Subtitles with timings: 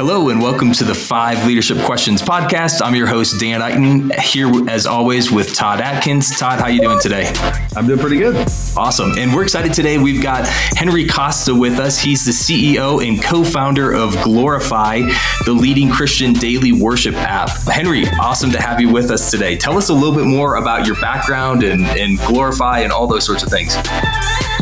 [0.00, 2.80] Hello and welcome to the Five Leadership Questions podcast.
[2.82, 6.38] I'm your host Dan Iten here as always with Todd Adkins.
[6.38, 7.30] Todd, how are you doing today?
[7.76, 8.34] I'm doing pretty good.
[8.78, 9.18] Awesome.
[9.18, 9.98] And we're excited today.
[9.98, 12.00] We've got Henry Costa with us.
[12.00, 15.02] He's the CEO and co-founder of Glorify,
[15.44, 17.50] the leading Christian daily worship app.
[17.66, 19.54] Henry, awesome to have you with us today.
[19.54, 23.26] Tell us a little bit more about your background and, and Glorify and all those
[23.26, 23.76] sorts of things.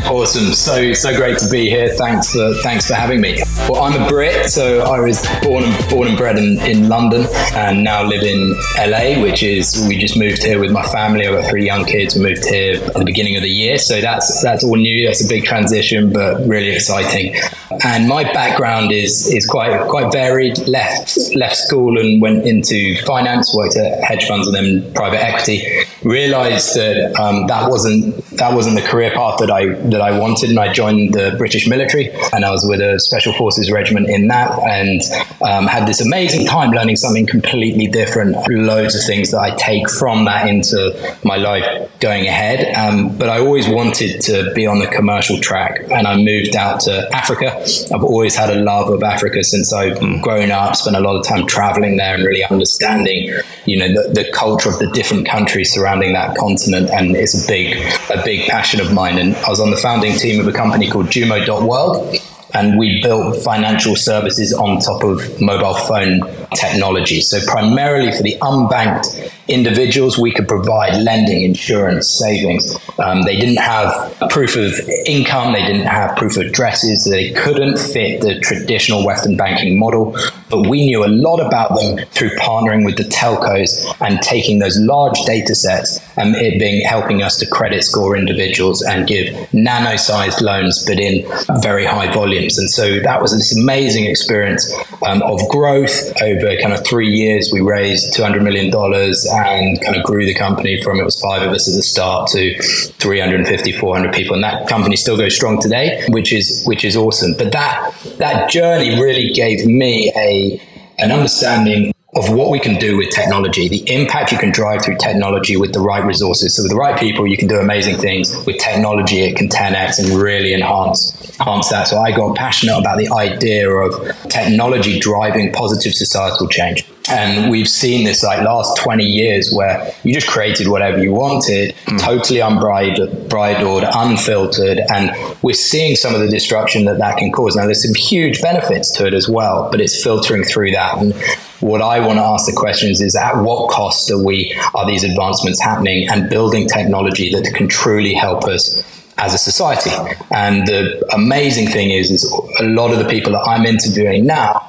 [0.05, 0.53] Awesome.
[0.53, 1.89] So so great to be here.
[1.89, 3.41] Thanks for thanks for having me.
[3.67, 7.27] Well, I'm a Brit, so I was born and born and bred in, in London
[7.53, 11.27] and now live in LA, which is we just moved here with my family.
[11.27, 12.15] I've got three young kids.
[12.15, 13.77] We moved here at the beginning of the year.
[13.77, 15.05] So that's that's all new.
[15.05, 17.35] That's a big transition, but really exciting.
[17.83, 20.57] And my background is is quite quite varied.
[20.67, 25.85] Left left school and went into finance, worked at hedge funds and then private equity.
[26.03, 30.49] Realized that um, that wasn't that wasn't the career path that I that I wanted,
[30.49, 34.27] and I joined the British military, and I was with a special forces regiment in
[34.29, 35.01] that, and
[35.41, 38.35] um, had this amazing time learning something completely different.
[38.49, 42.75] Loads of things that I take from that into my life going ahead.
[42.75, 46.79] Um, but I always wanted to be on the commercial track, and I moved out
[46.81, 47.58] to Africa.
[47.93, 50.21] I've always had a love of Africa since I've mm.
[50.21, 50.75] grown up.
[50.75, 53.33] Spent a lot of time traveling there and really understanding,
[53.65, 57.47] you know, the, the culture of the different countries surrounding that continent, and it's a
[57.47, 57.77] big
[58.09, 59.17] a big passion of mine.
[59.17, 62.17] And I was on the founding team of a company called Jumo.world
[62.53, 66.21] and we built financial services on top of mobile phone
[66.53, 67.21] technology.
[67.21, 72.75] So primarily for the unbanked individuals, we could provide lending, insurance, savings.
[72.99, 74.73] Um, they didn't have proof of
[75.05, 80.15] income, they didn't have proof of addresses, they couldn't fit the traditional Western banking model.
[80.49, 84.77] But we knew a lot about them through partnering with the telcos and taking those
[84.79, 89.95] large data sets and it being helping us to credit score individuals and give nano
[89.95, 91.25] sized loans, but in
[91.61, 92.57] very high volumes.
[92.57, 94.71] And so that was this amazing experience
[95.05, 97.51] um, of growth over kind of three years.
[97.51, 101.53] We raised $200 million and kind of grew the company from it was five of
[101.53, 104.35] us at the start to 350, 400 people.
[104.35, 107.35] And that company still goes strong today, which is, which is awesome.
[107.37, 110.61] But that, that journey really gave me a,
[110.97, 114.97] an understanding of what we can do with technology, the impact you can drive through
[114.97, 116.55] technology with the right resources.
[116.55, 118.35] So with the right people, you can do amazing things.
[118.47, 121.87] With technology, it can 10x and really enhance enhance that.
[121.87, 123.93] So I got passionate about the idea of
[124.29, 126.85] technology driving positive societal change.
[127.09, 131.75] And we've seen this like last 20 years where you just created whatever you wanted,
[131.85, 131.99] mm.
[131.99, 134.79] totally unbridled, unfiltered.
[134.91, 135.11] And
[135.41, 137.55] we're seeing some of the destruction that that can cause.
[137.55, 140.99] Now, there's some huge benefits to it as well, but it's filtering through that.
[140.99, 141.13] And
[141.61, 145.03] what I want to ask the questions is at what cost are we, are these
[145.03, 148.81] advancements happening and building technology that can truly help us
[149.17, 149.91] as a society.
[150.31, 152.23] And the amazing thing is, is
[152.59, 154.65] a lot of the people that I'm interviewing now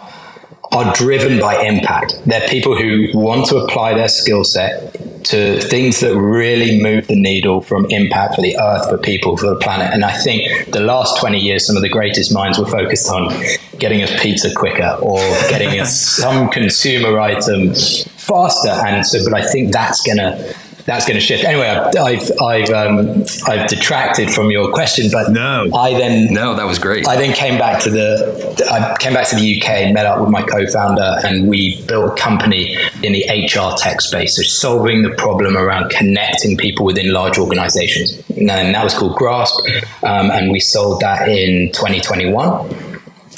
[0.72, 2.20] are driven by impact.
[2.26, 7.16] They're people who want to apply their skill set to things that really move the
[7.16, 9.92] needle from impact for the earth, for people, for the planet.
[9.92, 13.32] And I think the last 20 years, some of the greatest minds were focused on
[13.80, 15.18] getting us pizza quicker or
[15.48, 18.68] getting us some consumer item faster.
[18.68, 20.54] And so, but I think that's going to
[20.86, 21.44] that's going to shift.
[21.44, 26.66] Anyway, I've I've um, I've detracted from your question, but no, I then no, that
[26.66, 27.06] was great.
[27.06, 30.30] I then came back to the I came back to the UK, met up with
[30.30, 35.10] my co-founder, and we built a company in the HR tech space, so solving the
[35.10, 38.20] problem around connecting people within large organizations.
[38.36, 39.60] And that was called Grasp,
[40.02, 42.89] um, and we sold that in 2021.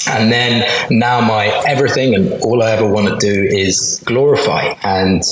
[0.09, 5.23] And then now my everything and all I ever want to do is glorify and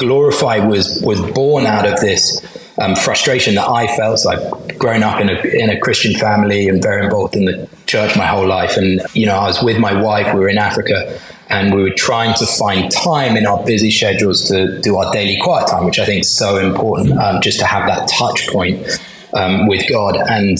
[0.00, 2.40] Glorify was was born out of this
[2.78, 4.20] um, frustration that I felt.
[4.20, 7.68] So I've grown up in a in a Christian family and very involved in the
[7.84, 8.78] church my whole life.
[8.78, 10.32] And you know, I was with my wife.
[10.32, 14.48] We were in Africa, and we were trying to find time in our busy schedules
[14.48, 17.66] to do our daily quiet time, which I think is so important, um, just to
[17.66, 18.98] have that touch point
[19.34, 20.16] um, with God.
[20.16, 20.56] And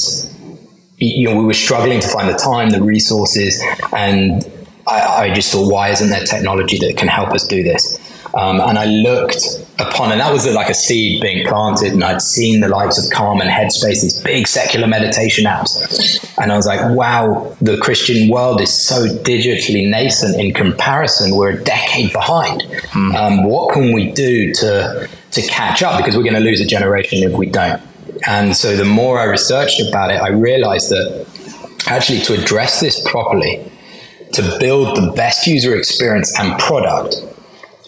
[1.00, 3.62] you know, we were struggling to find the time, the resources,
[3.92, 4.44] and
[4.86, 7.98] I, I just thought, why isn't there technology that can help us do this?
[8.34, 9.44] Um, and I looked
[9.80, 13.10] upon, and that was like a seed being planted, and I'd seen the likes of
[13.10, 16.24] Calm and Headspace, these big secular meditation apps.
[16.40, 21.34] And I was like, wow, the Christian world is so digitally nascent in comparison.
[21.34, 22.62] We're a decade behind.
[22.62, 23.14] Mm.
[23.14, 25.98] Um, what can we do to, to catch up?
[25.98, 27.82] Because we're going to lose a generation if we don't.
[28.26, 31.26] And so the more I researched about it, I realized that
[31.86, 33.70] actually to address this properly,
[34.32, 37.16] to build the best user experience and product,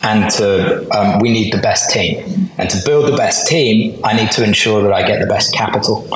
[0.03, 2.51] and to um, we need the best team.
[2.59, 5.55] And to build the best team, I need to ensure that I get the best
[5.55, 6.09] capital.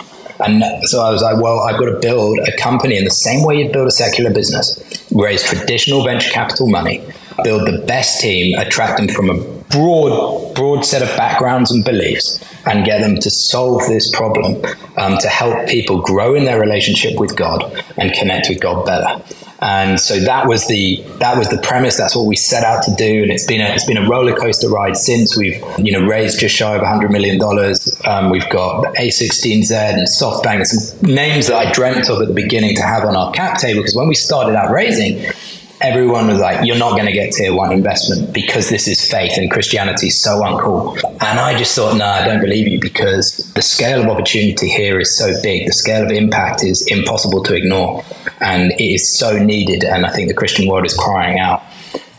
[0.44, 3.44] And so I was like, well, I've got to build a company in the same
[3.44, 7.02] way you'd build a secular business, raise traditional venture capital money,
[7.42, 12.42] build the best team, attract them from a broad, broad set of backgrounds and beliefs,
[12.66, 14.64] and get them to solve this problem
[14.96, 19.22] um, to help people grow in their relationship with God and connect with God better.
[19.60, 21.96] And so that was the that was the premise.
[21.96, 24.36] That's what we set out to do, and it's been a it's been a roller
[24.36, 25.36] coaster ride since.
[25.36, 27.98] We've you know raised just shy of hundred million dollars.
[28.04, 32.76] Um, we've got A16Z and SoftBank, some names that I dreamt of at the beginning
[32.76, 33.80] to have on our cap table.
[33.80, 35.24] Because when we started out raising,
[35.80, 39.36] everyone was like, "You're not going to get tier one investment because this is faith
[39.36, 43.36] and Christianity is so uncool." And I just thought, "No, I don't believe you because
[43.54, 45.66] the scale of opportunity here is so big.
[45.66, 48.04] The scale of impact is impossible to ignore,
[48.40, 49.84] and it is so needed.
[49.84, 51.62] And I think the Christian world is crying out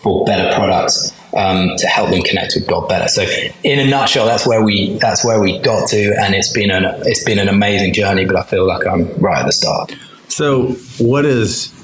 [0.02, 3.08] for better products." Um, to help them connect with God better.
[3.10, 3.24] So,
[3.62, 6.86] in a nutshell, that's where we that's where we got to, and it's been an
[7.06, 8.26] it's been an amazing journey.
[8.26, 9.94] But I feel like I'm right at the start.
[10.30, 11.77] So, what is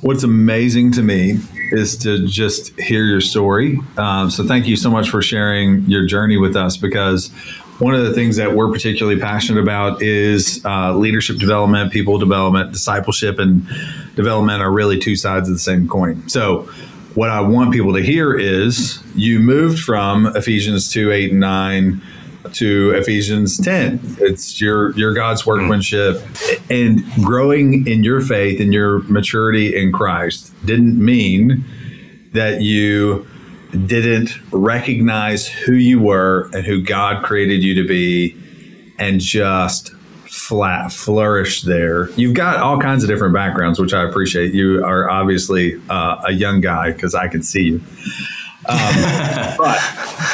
[0.00, 1.38] what's amazing to me
[1.72, 3.78] is to just hear your story.
[3.96, 7.28] Um, so thank you so much for sharing your journey with us because
[7.78, 12.72] one of the things that we're particularly passionate about is uh, leadership development, people development,
[12.72, 13.66] discipleship, and
[14.16, 16.28] development are really two sides of the same coin.
[16.28, 16.68] So,
[17.14, 22.02] what I want people to hear is you moved from Ephesians 2 8 and 9
[22.52, 24.16] to Ephesians 10.
[24.20, 26.22] It's your your God's workmanship
[26.70, 31.64] and growing in your faith and your maturity in Christ didn't mean
[32.32, 33.26] that you
[33.86, 38.36] didn't recognize who you were and who God created you to be
[38.98, 39.92] and just
[40.26, 42.10] flat flourish there.
[42.12, 44.54] You've got all kinds of different backgrounds, which I appreciate.
[44.54, 47.80] You are obviously uh, a young guy because I can see you.
[48.68, 48.76] Um,
[49.58, 49.80] but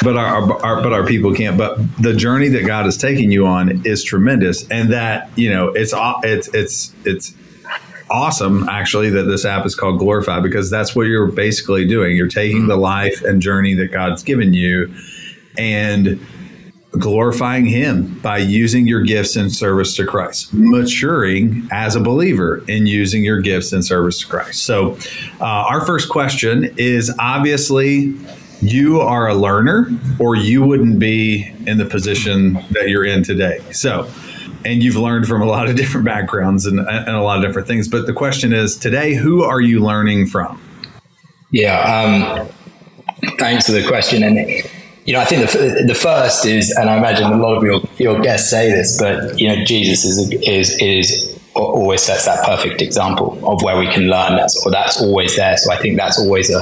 [0.03, 1.57] but our, our, but our people can't.
[1.57, 5.69] But the journey that God is taking you on is tremendous, and that you know
[5.69, 5.93] it's
[6.23, 7.33] it's it's it's
[8.09, 12.15] awesome actually that this app is called Glorify because that's what you're basically doing.
[12.15, 12.67] You're taking mm-hmm.
[12.67, 14.93] the life and journey that God's given you,
[15.57, 16.19] and
[16.97, 22.87] glorifying Him by using your gifts in service to Christ, maturing as a believer in
[22.87, 24.65] using your gifts in service to Christ.
[24.65, 24.97] So,
[25.39, 28.15] uh, our first question is obviously
[28.61, 29.87] you are a learner,
[30.19, 33.59] or you wouldn't be in the position that you're in today.
[33.71, 34.09] So,
[34.65, 37.67] and you've learned from a lot of different backgrounds and, and a lot of different
[37.67, 37.87] things.
[37.87, 40.61] But the question is today, who are you learning from?
[41.51, 42.49] Yeah, um,
[43.37, 44.23] thanks for the question.
[44.23, 44.37] And
[45.07, 47.81] you know, I think the, the first is, and I imagine a lot of your,
[47.97, 52.81] your guests say this, but you know, Jesus is is is always sets that perfect
[52.81, 54.35] example of where we can learn.
[54.35, 55.55] That's or that's always there.
[55.55, 56.59] So I think that's always a,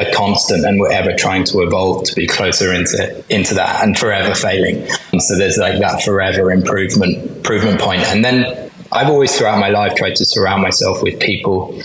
[0.00, 3.96] a constant, and we're ever trying to evolve to be closer into into that, and
[3.98, 4.88] forever failing.
[5.12, 9.68] And so there's like that forever improvement improvement point, and then I've always throughout my
[9.68, 11.78] life tried to surround myself with people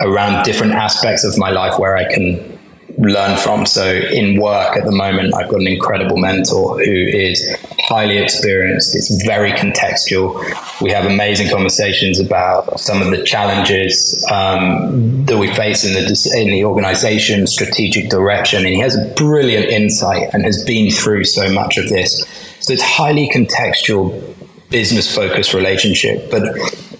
[0.00, 2.55] around different aspects of my life where I can
[2.98, 3.66] learn from.
[3.66, 7.46] So in work at the moment, I've got an incredible mentor who is
[7.80, 8.94] highly experienced.
[8.94, 10.42] It's very contextual.
[10.80, 16.32] We have amazing conversations about some of the challenges um, that we face in the
[16.36, 21.24] in the organization, strategic direction, and he has a brilliant insight and has been through
[21.24, 22.26] so much of this.
[22.60, 24.34] So it's highly contextual,
[24.70, 26.30] business focused relationship.
[26.30, 26.56] But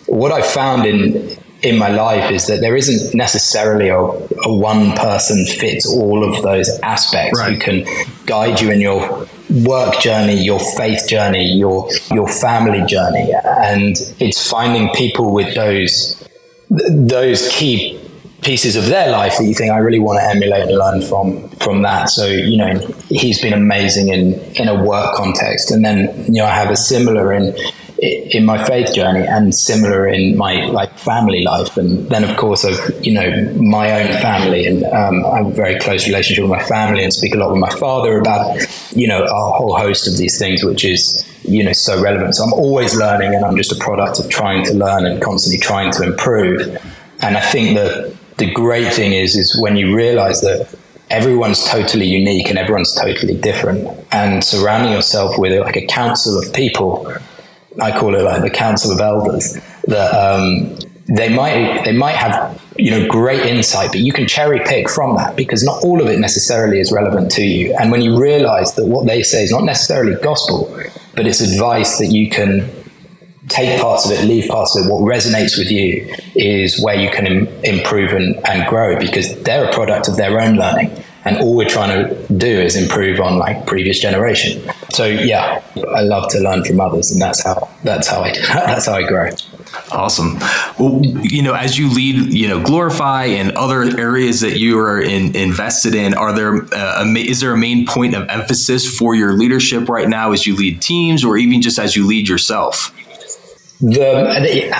[0.07, 4.93] what I found in in my life is that there isn't necessarily a, a one
[4.93, 7.55] person fits all of those aspects right.
[7.55, 9.27] who can guide you in your
[9.65, 16.23] work journey, your faith journey, your your family journey, and it's finding people with those
[16.69, 18.01] those key
[18.43, 21.49] pieces of their life that you think I really want to emulate and learn from
[21.57, 22.11] from that.
[22.11, 26.47] So you know, he's been amazing in in a work context, and then you know
[26.47, 27.57] I have a similar in
[27.99, 31.77] in my faith journey and similar in my like family life.
[31.77, 34.67] And then of course I've you know my own family.
[34.67, 37.51] And um, I have a very close relationship with my family and speak a lot
[37.51, 38.61] with my father about
[38.95, 42.35] you know a whole host of these things which is you know so relevant.
[42.35, 45.59] So I'm always learning and I'm just a product of trying to learn and constantly
[45.59, 46.61] trying to improve.
[47.21, 50.69] And I think that the great thing is is when you realize that
[51.09, 53.89] everyone's totally unique and everyone's totally different.
[54.13, 57.13] And surrounding yourself with like a council of people
[57.81, 62.61] I call it like the council of elders that um, they might they might have
[62.77, 66.09] you know great insight, but you can cherry pick from that because not all of
[66.09, 67.75] it necessarily is relevant to you.
[67.79, 70.75] And when you realize that what they say is not necessarily gospel,
[71.15, 72.69] but it's advice that you can
[73.49, 74.93] take parts of it, leave parts of it.
[74.93, 79.67] What resonates with you is where you can Im- improve and, and grow because they're
[79.67, 80.91] a product of their own learning
[81.27, 84.63] and all we're trying to do is improve on like previous generation.
[84.91, 85.63] So yeah,
[85.95, 89.07] I love to learn from others, and that's how that's how I that's how I
[89.07, 89.31] grow.
[89.91, 90.39] Awesome.
[90.79, 95.01] Well, you know, as you lead, you know, Glorify and other areas that you are
[95.01, 99.15] in, invested in, are there uh, a, is there a main point of emphasis for
[99.15, 102.93] your leadership right now as you lead teams, or even just as you lead yourself?
[103.79, 103.93] The,
[104.41, 104.73] the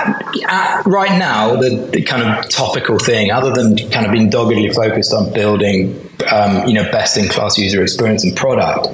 [0.49, 4.71] uh, right now the, the, kind of topical thing, other than kind of being doggedly
[4.71, 6.01] focused on building,
[6.33, 8.89] um, you know, best in class user experience and product,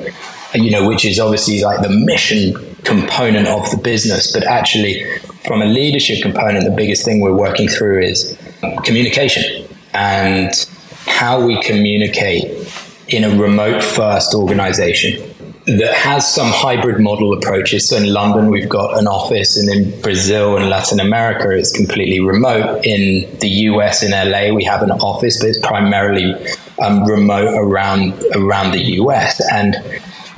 [0.55, 2.55] you know, which is obviously like the mission
[2.85, 5.05] component of the business, but actually
[5.47, 8.37] from a leadership component, the biggest thing we're working through is
[8.85, 10.69] communication and
[11.07, 12.69] how we communicate
[13.09, 15.29] in a remote first organization
[15.67, 17.89] that has some hybrid model approaches.
[17.89, 22.21] So in London, we've got an office, and in Brazil and Latin America, it's completely
[22.21, 22.85] remote.
[22.85, 26.35] In the US, in LA, we have an office, but it's primarily
[26.83, 29.41] um, remote around around the US.
[29.53, 29.77] And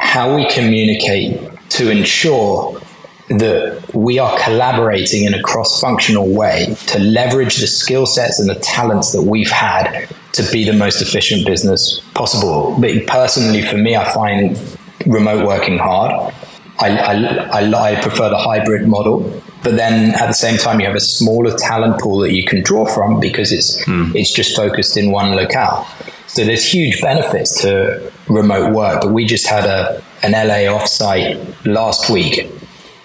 [0.05, 2.81] how we communicate to ensure
[3.29, 8.55] that we are collaborating in a cross-functional way to leverage the skill sets and the
[8.57, 12.77] talents that we've had to be the most efficient business possible.
[12.79, 14.59] But personally, for me, I find
[15.07, 16.33] remote working hard.
[16.81, 19.43] I, I, I, I, prefer the hybrid model.
[19.63, 22.63] But then at the same time, you have a smaller talent pool that you can
[22.63, 24.15] draw from because it's mm.
[24.15, 25.89] it's just focused in one locale.
[26.35, 29.03] So there's huge benefits to remote work.
[29.03, 32.51] But we just had a an LA offsite last week,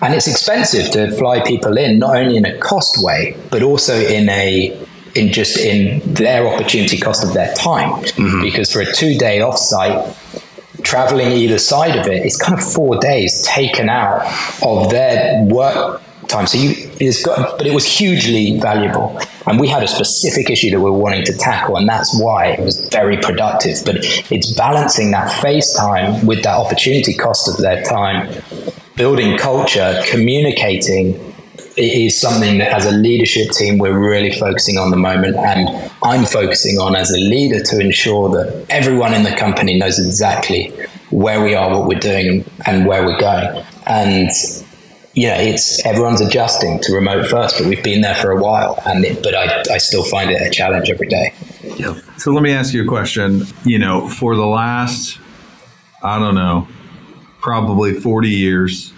[0.02, 3.96] and it's expensive to fly people in, not only in a cost way, but also
[3.96, 4.76] in a
[5.14, 8.04] in just in their opportunity cost of their time.
[8.04, 8.42] Mm-hmm.
[8.42, 10.16] Because for a two day offsite,
[10.82, 14.24] traveling either side of it's kind of four days taken out
[14.64, 16.48] of their work time.
[16.48, 19.20] So you, it's got, but it was hugely valuable.
[19.46, 22.48] And we had a specific issue that we are wanting to tackle, and that's why
[22.48, 23.84] it was very productive.
[23.86, 23.98] But
[24.32, 28.32] it's balancing that face time with that opportunity cost of their time,
[28.96, 31.30] building culture, communicating
[31.78, 36.26] is something that as a leadership team we're really focusing on the moment and I'm
[36.26, 40.74] focusing on as a leader to ensure that everyone in the company knows exactly
[41.10, 43.64] where we are, what we're doing and where we're going.
[43.88, 44.30] And
[45.14, 48.82] you know, it's everyone's adjusting to remote first, but we've been there for a while
[48.86, 51.34] and it, but I, I still find it a challenge every day.
[51.78, 52.00] Yeah.
[52.18, 53.44] So let me ask you a question.
[53.66, 55.20] You know, for the last
[56.02, 56.68] I don't know,
[57.42, 58.94] probably 40 years,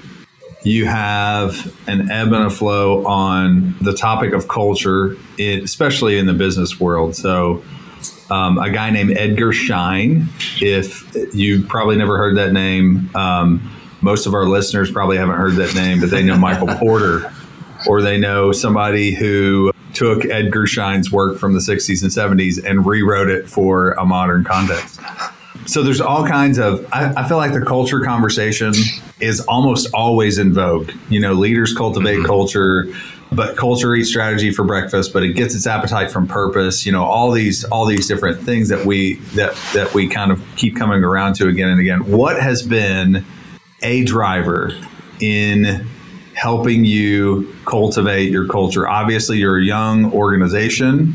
[0.64, 6.34] you have an ebb and a flow on the topic of culture, especially in the
[6.34, 7.16] business world.
[7.16, 7.64] So,
[8.30, 10.30] um, a guy named Edgar Schein,
[10.62, 11.04] if
[11.34, 15.74] you've probably never heard that name, um, most of our listeners probably haven't heard that
[15.76, 17.32] name, but they know Michael Porter,
[17.88, 22.86] or they know somebody who took Edgar Schein's work from the 60s and 70s and
[22.86, 25.00] rewrote it for a modern context.
[25.66, 28.74] So there's all kinds of I, I, feel like the culture conversation
[29.20, 30.92] is almost always in vogue.
[31.10, 32.26] You know leaders cultivate mm-hmm.
[32.26, 32.88] culture
[33.32, 36.86] but culture eats strategy for breakfast but it gets its appetite from purpose.
[36.86, 40.44] You know all these all these different things that we that that we kind of
[40.56, 42.10] keep coming around to again and again.
[42.10, 43.24] What has been
[43.82, 44.72] a driver
[45.20, 45.88] in
[46.34, 51.14] helping you cultivate your culture obviously you're a young organization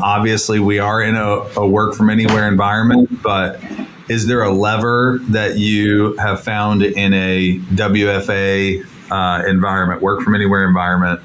[0.00, 3.60] obviously we are in a, a work from anywhere environment but
[4.08, 10.34] is there a lever that you have found in a WFA uh, environment, work from
[10.34, 11.20] anywhere environment,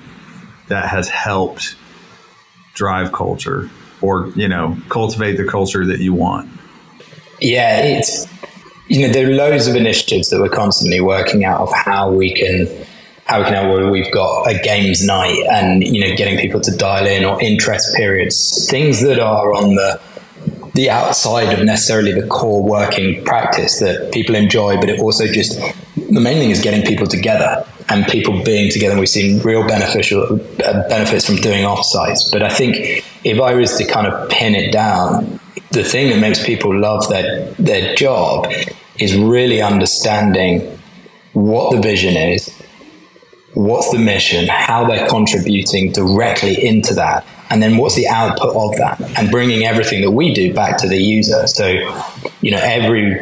[0.68, 1.76] that has helped
[2.74, 3.70] drive culture
[4.02, 6.50] or you know cultivate the culture that you want?
[7.40, 8.28] Yeah, it's
[8.94, 12.34] you know there are loads of initiatives that we're constantly working out of how we
[12.34, 12.68] can
[13.26, 16.76] how we can help we've got a games night and you know getting people to
[16.78, 20.00] dial in or interest periods things that are on the
[20.74, 25.60] the outside of necessarily the core working practice that people enjoy, but it also just
[25.96, 28.98] the main thing is getting people together and people being together.
[29.00, 32.32] we've seen real beneficial uh, benefits from doing offsites.
[32.32, 35.40] But I think if I was to kind of pin it down,
[35.72, 38.48] the thing that makes people love their their job
[39.00, 40.80] is really understanding
[41.34, 42.50] what the vision is,
[43.54, 48.78] what's the mission, how they're contributing directly into that, and then what's the output of
[48.78, 51.48] that and bringing everything that we do back to the user.
[51.48, 51.68] So
[52.42, 53.20] you know every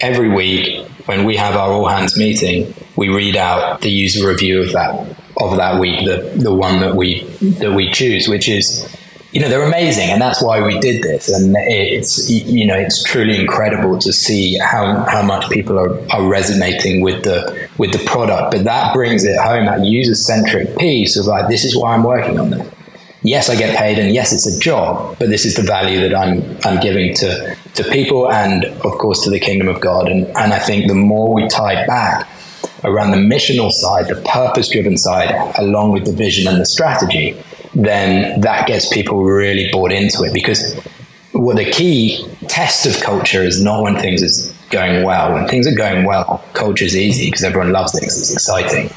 [0.00, 4.62] every week when we have our all hands meeting we read out the user review
[4.62, 7.22] of that of that week the the one that we
[7.60, 8.94] that we choose which is
[9.32, 11.28] you know they're amazing and that's why we did this.
[11.28, 16.26] And it's you know it's truly incredible to see how how much people are, are
[16.26, 18.52] resonating with the with the product.
[18.52, 22.04] But that brings it home that user centric piece of like this is why I'm
[22.04, 22.74] working on this.
[23.22, 26.14] Yes, I get paid, and yes, it's a job, but this is the value that
[26.14, 30.08] I'm I'm giving to to people and, of course, to the kingdom of God.
[30.08, 32.28] And, and I think the more we tie back
[32.84, 37.40] around the missional side, the purpose driven side, along with the vision and the strategy,
[37.74, 40.74] then that gets people really bought into it because
[41.32, 45.32] what the key test of culture is not when things is going well.
[45.34, 48.18] When things are going well, culture is easy because everyone loves things.
[48.18, 48.90] It's exciting.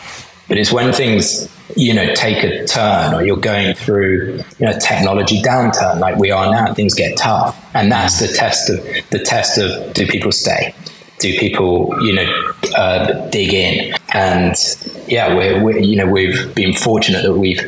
[0.48, 4.78] But it's when things, you know, take a turn or you're going through, you know,
[4.80, 7.58] technology downturn like we are now, things get tough.
[7.74, 10.74] And that's the test of the test of do people stay?
[11.20, 13.94] Do people, you know, uh, dig in?
[14.14, 14.56] And
[15.08, 17.62] yeah, we're, we're, you know, we've been fortunate that we've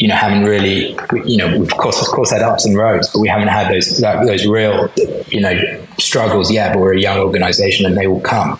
[0.00, 3.08] you know, haven't really, you know, we've of course, of course had ups and roads,
[3.08, 4.88] but we haven't had those those real,
[5.28, 5.54] you know,
[5.98, 6.72] struggles yet.
[6.72, 8.58] But we're a young organisation, and they will come.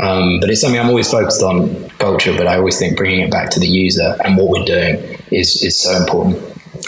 [0.00, 3.32] Um, but it's something I'm always focused on culture, but I always think bringing it
[3.32, 6.38] back to the user and what we're doing is is so important.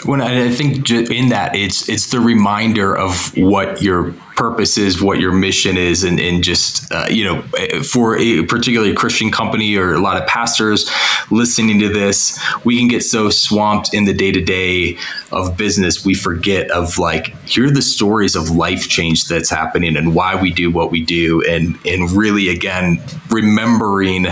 [0.05, 5.19] When I think in that, it's it's the reminder of what your purpose is, what
[5.19, 7.41] your mission is, and, and just, uh, you know,
[7.83, 10.89] for a particularly a Christian company or a lot of pastors
[11.29, 14.97] listening to this, we can get so swamped in the day to day
[15.31, 19.95] of business, we forget of like, here are the stories of life change that's happening
[19.95, 21.43] and why we do what we do.
[21.43, 24.27] And, and really, again, remembering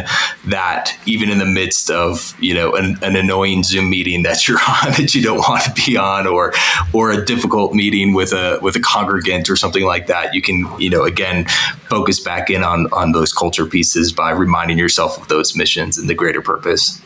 [0.48, 4.60] that even in the midst of, you know, an, an annoying Zoom meeting that you're
[4.68, 6.54] on that you don't want to be on or,
[6.94, 10.42] or a difficult meeting with a, with a congregant or something like like that, you
[10.42, 11.46] can, you know, again,
[11.90, 16.10] focus back in on on those culture pieces by reminding yourself of those missions and
[16.10, 17.02] the greater purpose.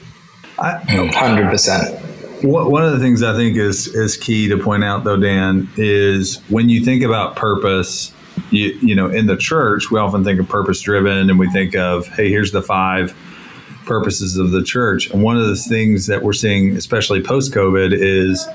[0.58, 2.00] Hundred percent.
[2.44, 6.42] One of the things I think is is key to point out, though, Dan, is
[6.50, 8.14] when you think about purpose.
[8.50, 11.76] You, you know, in the church, we often think of purpose driven, and we think
[11.76, 13.14] of, hey, here's the five
[13.86, 15.10] purposes of the church.
[15.12, 18.48] And one of the things that we're seeing, especially post COVID, is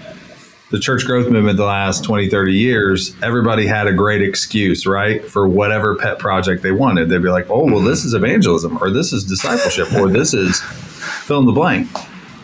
[0.71, 5.25] the church growth movement the last 20, 30 years, everybody had a great excuse, right?
[5.25, 7.09] For whatever pet project they wanted.
[7.09, 10.61] They'd be like, oh, well, this is evangelism, or this is discipleship, or this is
[10.61, 11.89] fill in the blank.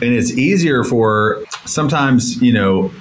[0.01, 2.93] And it's easier for sometimes, you know,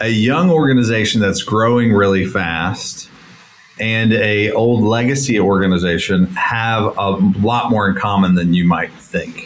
[0.00, 3.08] a young organization that's growing really fast
[3.78, 9.45] and a old legacy organization have a lot more in common than you might think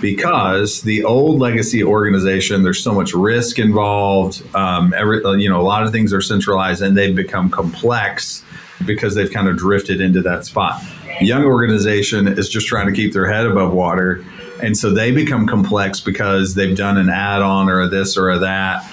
[0.00, 4.42] Because the old legacy organization, there's so much risk involved.
[4.54, 8.44] Um, every, you know, a lot of things are centralized and they've become complex
[8.86, 10.82] because they've kind of drifted into that spot.
[11.20, 14.24] young organization is just trying to keep their head above water.
[14.62, 18.84] And so they become complex because they've done an add on or this or that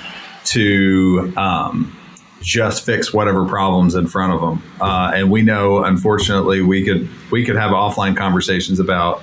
[0.45, 1.97] to um,
[2.41, 4.63] just fix whatever problems in front of them.
[4.79, 9.21] Uh, and we know, unfortunately, we could we could have offline conversations about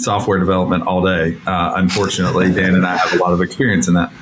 [0.00, 1.38] software development all day.
[1.46, 4.12] Uh, unfortunately, Dan and I have a lot of experience in that.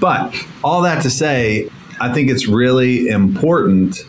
[0.00, 4.04] But all that to say, I think it's really important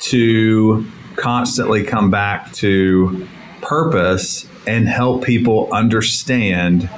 [0.00, 3.26] to constantly come back to
[3.60, 6.88] purpose and help people understand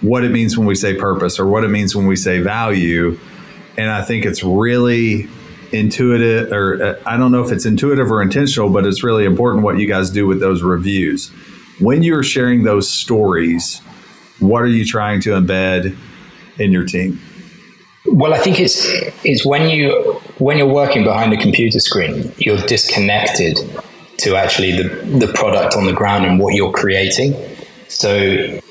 [0.00, 3.18] what it means when we say purpose or what it means when we say value.
[3.76, 5.28] And I think it's really
[5.70, 9.62] intuitive, or uh, I don't know if it's intuitive or intentional, but it's really important
[9.62, 11.30] what you guys do with those reviews
[11.80, 13.80] when you're sharing those stories,
[14.38, 15.96] what are you trying to embed
[16.58, 17.20] in your team?
[18.06, 18.84] Well, I think it's
[19.24, 23.58] it's when you when you're working behind a computer screen, you're disconnected
[24.18, 24.88] to actually the,
[25.26, 27.34] the product on the ground and what you're creating.
[27.88, 28.16] So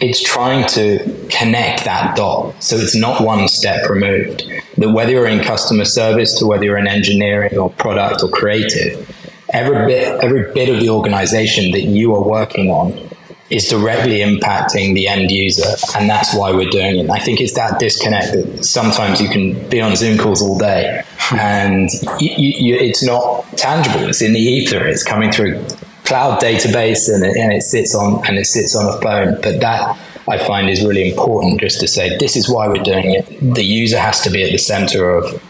[0.01, 2.61] it's trying to connect that dot.
[2.61, 4.43] So it's not one step removed.
[4.77, 9.07] That whether you're in customer service to whether you're in engineering or product or creative,
[9.51, 13.09] every bit every bit of the organization that you are working on
[13.51, 17.09] is directly impacting the end user and that's why we're doing it.
[17.09, 21.03] I think it's that disconnect that sometimes you can be on zoom calls all day
[21.31, 24.07] and you, you, it's not tangible.
[24.07, 24.87] It's in the ether.
[24.87, 25.65] It's coming through
[26.05, 29.35] cloud database and it, and it sits on and it sits on a phone.
[29.41, 33.11] But that I find is really important just to say this is why we're doing
[33.11, 33.25] it.
[33.53, 35.43] The user has to be at the center of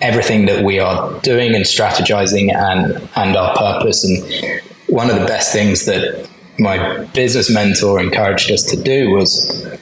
[0.00, 4.04] everything that we are doing and strategizing and and our purpose.
[4.04, 9.76] And one of the best things that my business mentor encouraged us to do was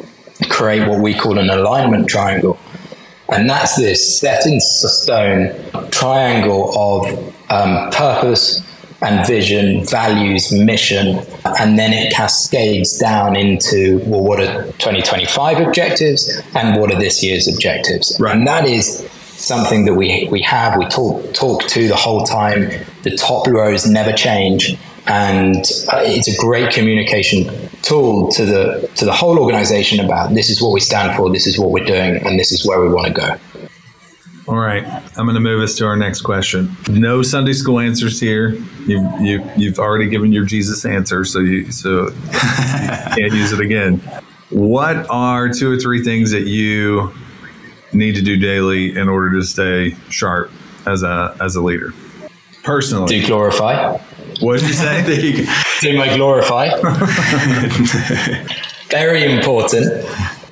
[0.50, 2.59] create what we call an alignment triangle.
[3.29, 5.55] And that's this set in stone
[5.90, 8.62] triangle of um, purpose
[9.02, 11.20] and vision, values, mission,
[11.61, 17.22] and then it cascades down into well, what are 2025 objectives and what are this
[17.22, 18.16] year's objectives?
[18.18, 18.37] Right.
[18.37, 19.09] And that is
[19.46, 20.76] something that we we have.
[20.76, 22.70] We talk talk to the whole time.
[23.02, 29.04] The top rows never change, and uh, it's a great communication tool to the to
[29.04, 32.16] the whole organization about this is what we stand for, this is what we're doing,
[32.26, 33.37] and this is where we want to go.
[34.48, 34.85] All right,
[35.16, 36.76] I'm going to move us to our next question.
[36.88, 38.50] No Sunday school answers here.
[38.87, 43.61] You've you, you've already given your Jesus answer, so you so you can't use it
[43.61, 43.98] again.
[44.50, 47.12] What are two or three things that you
[47.96, 50.50] need to do daily in order to stay sharp
[50.87, 51.92] as a as a leader?
[52.62, 53.96] Personally, Do glorify.
[54.40, 55.04] what did you say?
[55.37, 55.46] You.
[55.80, 56.68] Do my glorify.
[58.90, 60.04] Very important.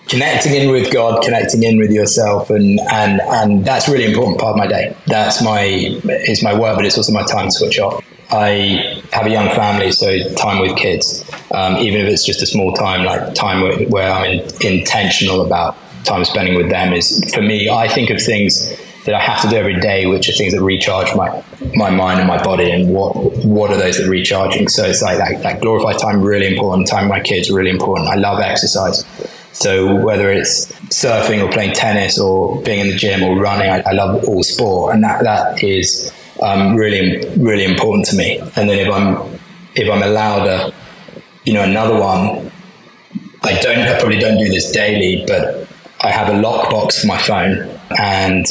[0.09, 4.50] Connecting in with God, connecting in with yourself, and and and that's really important part
[4.52, 4.94] of my day.
[5.07, 8.04] That's my is my work, but it's also my time to switch off.
[8.30, 12.46] I have a young family, so time with kids, um, even if it's just a
[12.46, 17.33] small time, like time where, where I'm in, intentional about time spending with them, is
[17.35, 17.69] for me.
[17.69, 20.62] I think of things that I have to do every day, which are things that
[20.62, 21.43] recharge my
[21.75, 22.71] my mind and my body.
[22.71, 23.14] And what
[23.45, 24.69] what are those that are recharging?
[24.69, 26.88] So it's like that, that glorified time really important.
[26.88, 28.09] Time with my kids really important.
[28.09, 29.05] I love exercise.
[29.53, 33.83] So whether it's surfing or playing tennis or being in the gym or running, I,
[33.87, 36.12] I love all sport, and that that is
[36.43, 38.38] um, really really important to me.
[38.57, 39.38] And then if I'm
[39.75, 40.73] if I'm allowed a
[41.45, 42.51] you know another one,
[43.43, 45.63] I don't I probably don't do this daily, but
[46.05, 48.45] I have a lockbox for my phone and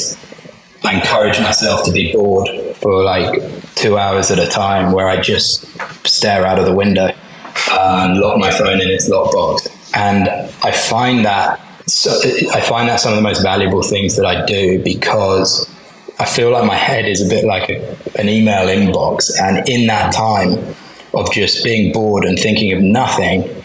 [0.82, 3.40] I encourage myself to be bored for like
[3.76, 5.64] two hours at a time where I just
[6.06, 7.10] stare out of the window
[7.70, 9.68] uh, and lock my phone in its lockbox.
[9.94, 10.28] And
[10.64, 12.10] I find that so
[12.52, 15.70] I find that some of the most valuable things that I do because
[16.18, 19.30] I feel like my head is a bit like a, an email inbox.
[19.40, 20.74] And in that time
[21.12, 23.63] of just being bored and thinking of nothing,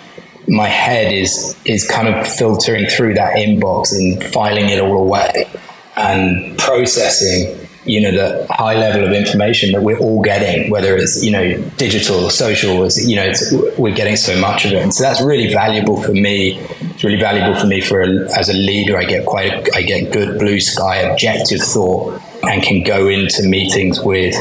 [0.49, 5.47] my head is is kind of filtering through that inbox and filing it all away
[5.95, 11.23] and processing you know the high level of information that we're all getting whether it's
[11.23, 13.31] you know digital or social you know
[13.77, 14.81] we're getting so much of it.
[14.81, 16.59] And so that's really valuable for me.
[16.59, 19.81] It's really valuable for me for a, as a leader i get quite a, i
[19.81, 24.35] get good blue sky objective thought and can go into meetings with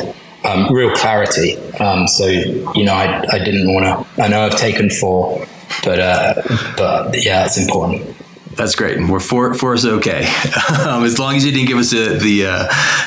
[0.45, 1.57] um, real clarity.
[1.79, 5.47] Um, so you know i, I didn't want to i know i've taken four
[5.85, 6.35] but uh,
[6.77, 8.17] but yeah it's important
[8.59, 8.99] That's great.
[9.09, 10.27] We're four four is okay,
[10.85, 12.65] um, as long as you didn't give us a, the uh,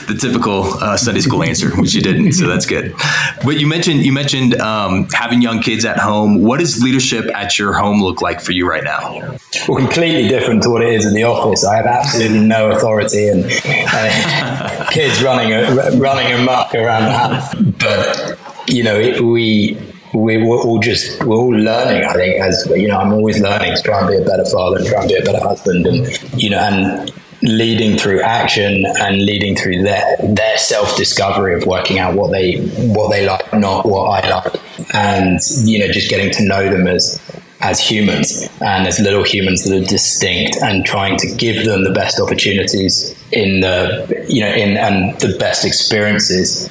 [0.07, 2.31] the typical uh, Sunday school answer, which you didn't.
[2.31, 2.95] So that's good.
[3.43, 6.41] But you mentioned you mentioned um, having young kids at home.
[6.41, 9.37] What does leadership at your home look like for you right now?
[9.67, 11.65] well, completely different to what it is in the office.
[11.65, 15.51] I have absolutely no authority and uh, kids running
[15.99, 17.55] running amok around the house.
[17.77, 18.39] But
[18.73, 19.77] you know, it, we
[20.13, 22.03] we we're all just we're all learning.
[22.03, 24.77] I think as you know, I'm always learning to try and be a better father
[24.77, 27.11] and try and be a better husband, and you know, and
[27.43, 32.57] leading through action and leading through their their self discovery of working out what they
[32.93, 34.55] what they like, not what I like,
[34.93, 37.19] and you know, just getting to know them as
[37.61, 41.91] as humans and as little humans that are distinct and trying to give them the
[41.91, 46.69] best opportunities in the you know in and the best experiences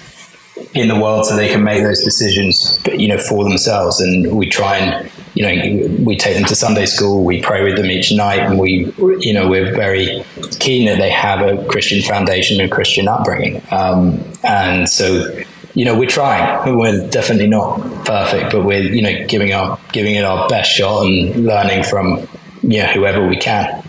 [0.75, 4.01] in the world so they can make those decisions you know for themselves.
[4.01, 7.77] And we try and you know we take them to Sunday school we pray with
[7.77, 10.25] them each night and we you know we're very
[10.59, 13.63] keen that they have a Christian foundation and Christian upbringing.
[13.71, 15.29] Um, and so
[15.75, 16.77] you know we're trying.
[16.77, 21.07] We're definitely not perfect but we're you know giving our giving it our best shot
[21.07, 22.27] and learning from
[22.63, 23.83] you know whoever we can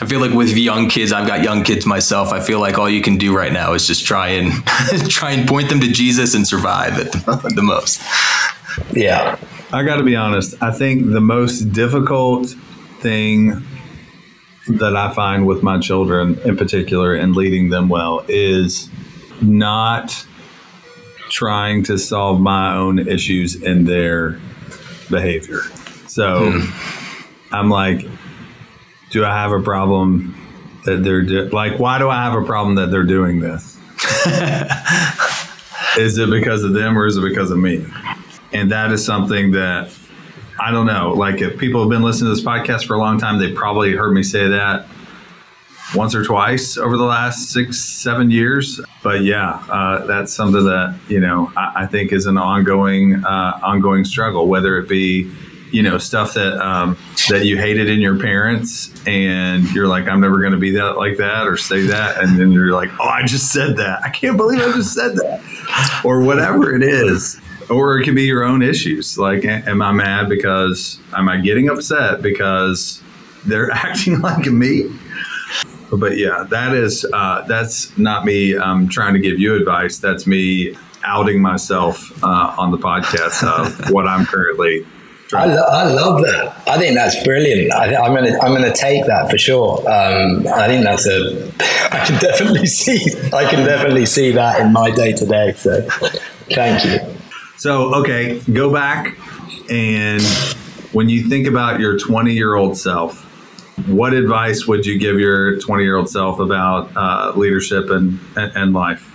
[0.00, 2.32] I feel like with young kids, I've got young kids myself.
[2.32, 4.52] I feel like all you can do right now is just try and
[5.08, 8.00] try and point them to Jesus and survive at the, the most.
[8.92, 9.38] yeah
[9.74, 10.62] I got to be honest.
[10.62, 12.48] I think the most difficult
[13.00, 13.64] thing
[14.68, 18.88] that I find with my children in particular and leading them well is
[19.42, 20.26] not
[21.28, 24.38] trying to solve my own issues in their
[25.10, 25.62] behavior.
[26.06, 27.54] So hmm.
[27.54, 28.06] I'm like,
[29.14, 30.34] do I have a problem
[30.84, 33.78] that they're do- like, why do I have a problem that they're doing this?
[35.96, 37.86] is it because of them or is it because of me?
[38.52, 39.96] And that is something that
[40.58, 41.12] I don't know.
[41.12, 43.94] Like, if people have been listening to this podcast for a long time, they probably
[43.94, 44.88] heard me say that
[45.94, 48.80] once or twice over the last six, seven years.
[49.04, 53.60] But yeah, uh, that's something that you know I, I think is an ongoing, uh,
[53.62, 54.48] ongoing struggle.
[54.48, 55.32] Whether it be
[55.74, 56.96] you know stuff that um,
[57.28, 60.96] that you hated in your parents, and you're like, I'm never going to be that
[60.96, 64.00] like that or say that, and then you're like, oh, I just said that.
[64.04, 67.40] I can't believe I just said that, or whatever it is.
[67.70, 69.16] Or it could be your own issues.
[69.16, 73.02] Like, am I mad because am I getting upset because
[73.46, 74.94] they're acting like me?
[75.90, 79.98] But yeah, that is uh, that's not me um, trying to give you advice.
[79.98, 84.86] That's me outing myself uh, on the podcast of what I'm currently
[85.36, 86.62] I, lo- I love that.
[86.66, 87.72] I think that's brilliant.
[87.72, 89.78] I am gonna I'm gonna take that for sure.
[89.80, 91.52] Um, I think that's a.
[91.94, 93.00] I can definitely see.
[93.32, 95.52] I can definitely see that in my day to day.
[95.52, 95.82] So,
[96.50, 96.98] thank you.
[97.56, 99.16] So okay, go back
[99.70, 100.22] and
[100.92, 103.22] when you think about your 20 year old self,
[103.86, 108.52] what advice would you give your 20 year old self about uh, leadership and, and,
[108.56, 109.10] and life?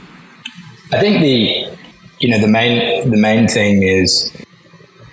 [0.91, 1.77] I think the
[2.19, 4.31] you know the main the main thing is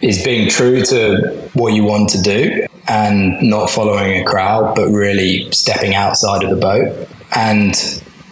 [0.01, 4.89] is being true to what you want to do and not following a crowd, but
[4.89, 7.09] really stepping outside of the boat.
[7.35, 7.75] And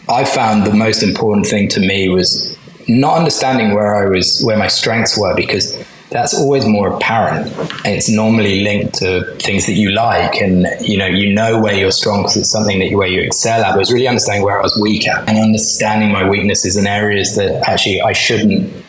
[0.09, 4.57] I found the most important thing to me was not understanding where I was, where
[4.57, 5.77] my strengths were, because
[6.11, 7.53] that's always more apparent.
[7.85, 11.90] It's normally linked to things that you like, and you know you know where you're
[11.90, 13.74] strong because it's something that you, where you excel at.
[13.74, 17.35] But it's really understanding where I was weak at and understanding my weaknesses and areas
[17.35, 18.84] that actually I shouldn't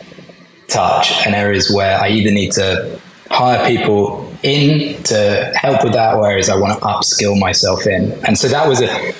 [0.68, 3.00] touch, and areas where I either need to
[3.30, 8.12] hire people in to help with that, whereas I want to upskill myself in.
[8.24, 9.14] And so that was a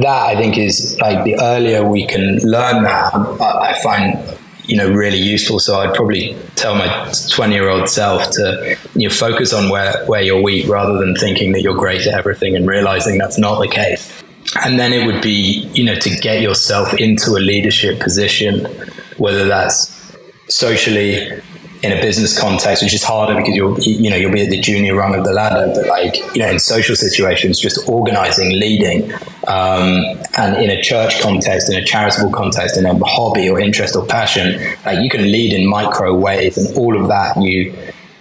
[0.00, 4.88] that I think is like the earlier we can learn that, I find you know
[4.90, 5.58] really useful.
[5.58, 10.04] So I'd probably tell my 20 year old self to you know, focus on where
[10.06, 13.60] where you're weak rather than thinking that you're great at everything and realizing that's not
[13.60, 14.22] the case.
[14.64, 18.66] And then it would be you know to get yourself into a leadership position,
[19.16, 19.99] whether that's
[20.50, 21.42] socially
[21.82, 24.60] in a business context, which is harder because you'll you know you'll be at the
[24.60, 25.72] junior rung of the ladder.
[25.74, 29.12] But like you know, in social situations, just organizing, leading,
[29.48, 30.04] um,
[30.36, 34.04] and in a church context, in a charitable context, in a hobby or interest or
[34.04, 37.74] passion, like you can lead in micro ways, and all of that you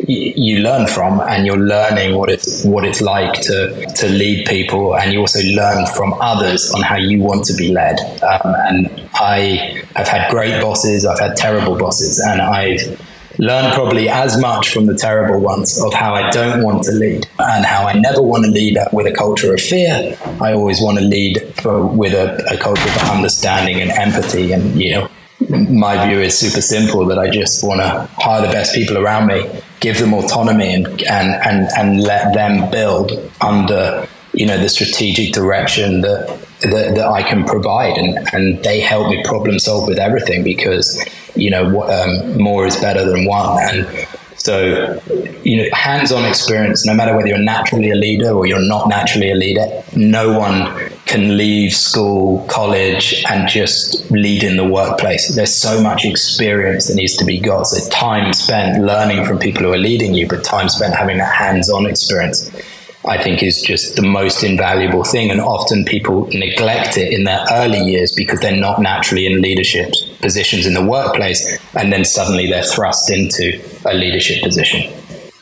[0.09, 4.95] you learn from and you're learning what it's what it's like to to lead people
[4.95, 9.09] and you also learn from others on how you want to be led um, and
[9.15, 12.99] I have had great bosses I've had terrible bosses and I've
[13.39, 17.25] learn probably as much from the terrible ones of how I don't want to lead
[17.39, 20.17] and how I never want to lead with a culture of fear.
[20.41, 24.51] I always want to lead for, with a, a culture of understanding and empathy.
[24.51, 25.09] And, you know,
[25.49, 29.27] my view is super simple that I just want to hire the best people around
[29.27, 33.11] me, give them autonomy and, and, and, and let them build
[33.41, 36.27] under, you know, the strategic direction that,
[36.61, 37.97] that, that I can provide.
[37.97, 41.01] And, and they help me problem solve with everything because
[41.39, 43.57] you know, um, more is better than one.
[43.61, 45.01] And so,
[45.43, 49.31] you know, hands-on experience, no matter whether you're naturally a leader or you're not naturally
[49.31, 49.65] a leader,
[49.95, 55.35] no one can leave school, college, and just lead in the workplace.
[55.35, 57.63] There's so much experience that needs to be got.
[57.63, 61.33] So time spent learning from people who are leading you, but time spent having that
[61.33, 62.49] hands-on experience
[63.05, 65.31] I think is just the most invaluable thing.
[65.31, 69.93] And often people neglect it in their early years because they're not naturally in leadership
[70.21, 71.57] positions in the workplace.
[71.75, 74.93] And then suddenly they're thrust into a leadership position.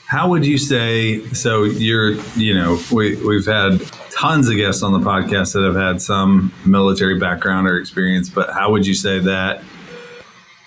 [0.05, 1.25] How would you say?
[1.33, 3.81] So you're, you know, we, we've had
[4.17, 8.49] tons of guests on the podcast that have had some military background or experience, but
[8.49, 9.63] how would you say that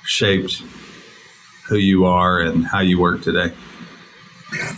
[0.04, 0.62] shaped
[1.68, 3.52] who you are and how you work today?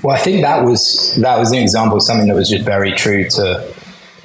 [0.03, 2.93] Well, I think that was that was an example of something that was just very
[2.93, 3.75] true to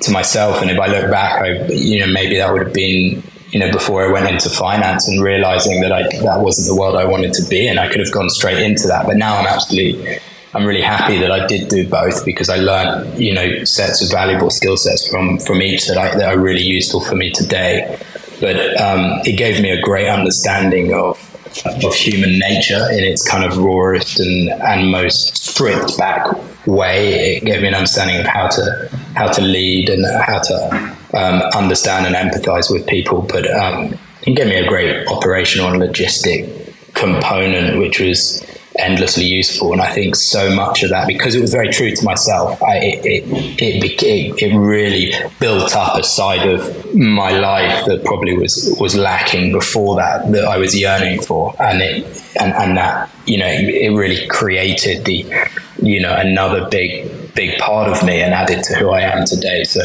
[0.01, 0.62] to myself.
[0.62, 3.71] And if I look back, I, you know, maybe that would have been you know
[3.71, 7.33] before I went into finance and realizing that I that wasn't the world I wanted
[7.33, 7.79] to be in.
[7.79, 10.19] I could have gone straight into that, but now I'm actually
[10.53, 14.10] I'm really happy that I did do both because I learned you know sets of
[14.10, 17.99] valuable skill sets from from each that I, that are really useful for me today.
[18.39, 21.23] But um, it gave me a great understanding of
[21.83, 26.27] of human nature in its kind of rawest and, and most stripped back
[26.67, 27.38] way.
[27.38, 31.41] It gave me an understanding of how to how to lead and how to um,
[31.55, 33.21] understand and empathize with people.
[33.21, 38.45] But um, it gave me a great operational and logistic component, which was
[38.78, 39.74] endlessly useful.
[39.74, 42.78] And I think so much of that, because it was very true to myself, I,
[42.78, 48.76] it, it, it, it, really built up a side of my life that probably was,
[48.80, 51.56] was lacking before that, that I was yearning for.
[51.62, 55.26] And it, and, and that, you know, it really created the,
[55.82, 59.63] you know, another big, big part of me and added to who I am today.
[59.63, 59.82] So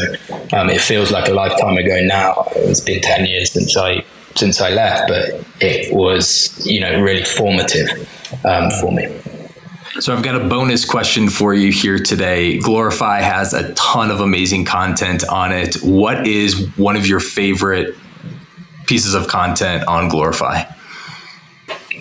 [0.53, 2.47] um, it feels like a lifetime ago now.
[2.55, 4.03] It's been 10 years since I
[4.35, 7.87] since I left, but it was, you know, really formative
[8.45, 9.19] um, for me.
[9.99, 12.57] So I've got a bonus question for you here today.
[12.57, 15.75] Glorify has a ton of amazing content on it.
[15.83, 17.95] What is one of your favorite
[18.87, 20.63] pieces of content on Glorify?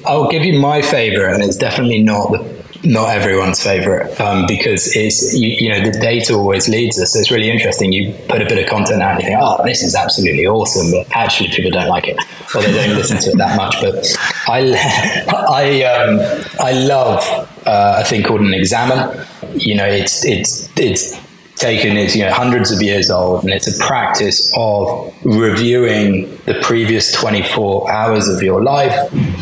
[0.06, 2.38] I'll give you my favorite, and it's definitely not the
[2.84, 7.12] not everyone's favorite um, because it's you, you, know the data always leads us.
[7.12, 7.92] So it's really interesting.
[7.92, 10.90] You put a bit of content out and you think, oh, this is absolutely awesome,
[10.90, 12.16] but actually people don't like it
[12.54, 13.76] or they don't listen to it that much.
[13.80, 14.16] But
[14.48, 17.20] I I um, I love
[17.66, 19.26] uh, a thing called an examen.
[19.54, 21.20] You know, it's it's it's
[21.62, 26.58] taken is you know hundreds of years old and it's a practice of reviewing the
[26.62, 28.94] previous 24 hours of your life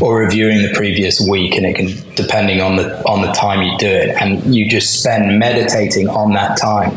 [0.02, 3.76] or reviewing the previous week and it can depending on the on the time you
[3.78, 4.10] do it.
[4.20, 6.92] And you just spend meditating on that time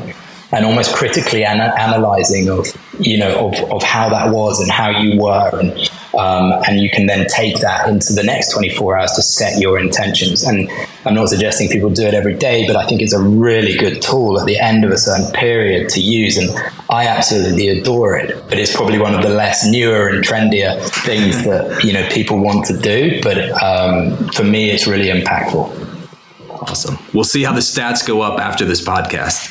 [0.52, 2.68] and almost critically ana- analyzing of
[3.00, 6.90] you know of, of how that was and how you were and um, and you
[6.90, 10.44] can then take that into the next 24 hours to set your intentions.
[10.44, 10.70] And
[11.06, 14.02] i'm not suggesting people do it every day but i think it's a really good
[14.02, 16.38] tool at the end of a certain period to use.
[16.38, 16.50] And
[16.90, 21.44] i absolutely adore it but it's probably one of the less newer and trendier things
[21.46, 23.22] that you know people want to do.
[23.22, 25.83] But um, for me it's really impactful
[26.64, 29.50] awesome we'll see how the stats go up after this podcast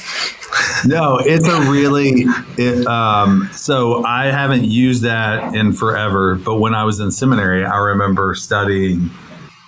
[0.85, 2.25] no, it's a really
[2.59, 6.35] it, um, so I haven't used that in forever.
[6.35, 9.11] But when I was in seminary, I remember studying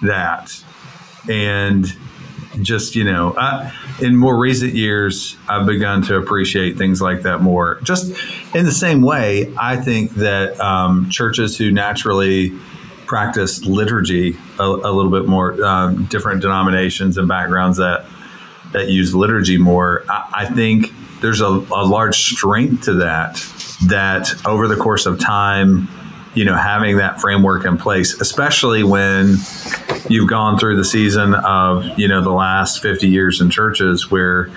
[0.02, 0.62] that,
[1.28, 1.87] and
[2.61, 7.40] just you know, I, in more recent years, I've begun to appreciate things like that
[7.40, 7.80] more.
[7.83, 8.14] Just
[8.54, 12.52] in the same way, I think that um, churches who naturally
[13.06, 18.06] practice liturgy a, a little bit more, um, different denominations and backgrounds that
[18.72, 23.36] that use liturgy more, I, I think there's a, a large strength to that.
[23.86, 25.88] That over the course of time,
[26.34, 29.36] you know, having that framework in place, especially when
[30.08, 34.50] you've gone through the season of, you know, the last 50 years in churches where,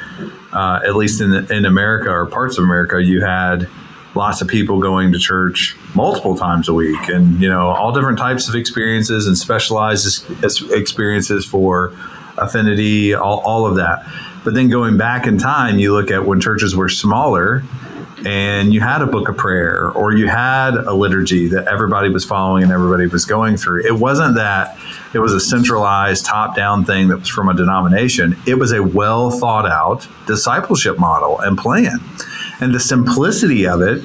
[0.52, 3.70] uh, at least in, the, in America or parts of America, you had
[4.16, 8.18] lots of people going to church multiple times a week and, you know, all different
[8.18, 10.26] types of experiences and specialized
[10.72, 11.94] experiences for
[12.38, 14.06] affinity, all, all of that.
[14.44, 17.64] But then going back in time, you look at when churches were smaller
[18.26, 22.26] and you had a book of prayer or you had a liturgy that everybody was
[22.26, 23.86] following and everybody was going through.
[23.86, 24.78] It wasn't that
[25.14, 28.38] it was a centralized top down thing that was from a denomination.
[28.46, 32.00] It was a well thought out discipleship model and plan.
[32.60, 34.04] And the simplicity of it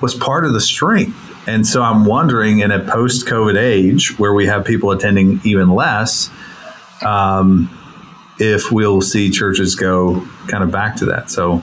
[0.00, 1.16] was part of the strength.
[1.46, 5.70] And so I'm wondering in a post COVID age where we have people attending even
[5.70, 6.30] less,
[7.04, 7.76] um,
[8.38, 11.30] if we'll see churches go kind of back to that.
[11.30, 11.62] So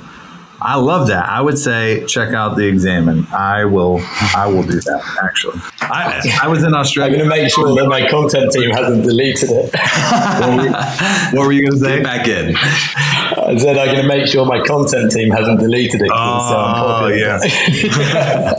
[0.59, 1.29] I love that.
[1.29, 3.27] I would say check out the examen.
[3.31, 3.99] I will.
[4.35, 5.19] I will do that.
[5.23, 7.13] Actually, I, I was in Australia.
[7.13, 9.73] I'm going to make sure that my content team hasn't deleted it.
[9.73, 11.97] what, were, what were you going to say?
[11.97, 12.55] Get back in.
[12.55, 16.09] I said I'm going to make sure my content team hasn't deleted it.
[16.11, 17.39] Oh yeah.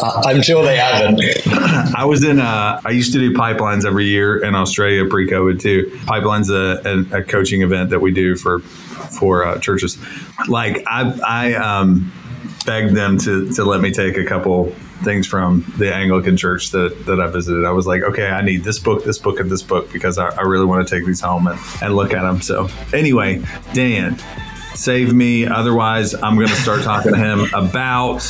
[0.25, 1.21] I'm sure they haven't.
[1.97, 2.39] I was in.
[2.39, 5.91] Uh, I used to do pipelines every year in Australia pre-COVID too.
[6.05, 8.63] Pipelines a, a, a coaching event that we do for
[8.99, 9.99] for uh, churches.
[10.49, 12.13] Like I, I um,
[12.65, 17.07] begged them to to let me take a couple things from the Anglican church that,
[17.07, 17.65] that I visited.
[17.65, 20.29] I was like, okay, I need this book, this book, and this book because I,
[20.31, 22.41] I really want to take these home and, and look at them.
[22.41, 23.43] So anyway,
[23.75, 24.19] Dan,
[24.75, 25.47] save me.
[25.47, 28.23] Otherwise, I'm going to start talking to him about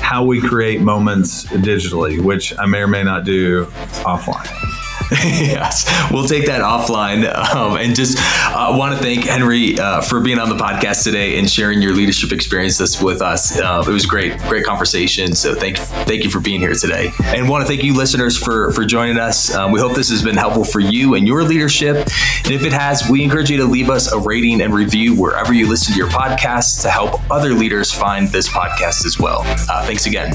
[0.00, 3.66] how we create moments digitally, which I may or may not do
[4.04, 4.73] offline.
[5.10, 7.24] yes, we'll take that offline.
[7.54, 11.38] Um, and just uh, want to thank Henry uh, for being on the podcast today
[11.38, 13.58] and sharing your leadership experiences with us.
[13.58, 15.34] Uh, it was great, great conversation.
[15.34, 18.72] So thank thank you for being here today, and want to thank you listeners for
[18.72, 19.54] for joining us.
[19.54, 21.96] Um, we hope this has been helpful for you and your leadership.
[21.96, 25.52] And if it has, we encourage you to leave us a rating and review wherever
[25.52, 29.42] you listen to your podcast to help other leaders find this podcast as well.
[29.68, 30.32] Uh, thanks again.